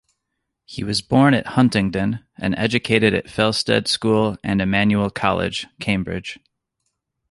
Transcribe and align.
He 0.65 0.83
was 0.83 1.03
born 1.03 1.35
at 1.35 1.45
Huntingdon 1.45 2.25
and 2.35 2.55
educated 2.57 3.13
at 3.13 3.29
Felsted 3.29 3.87
School 3.87 4.35
and 4.43 4.59
Emmanuel 4.59 5.11
College, 5.11 5.67
Cambridge. 5.79 6.39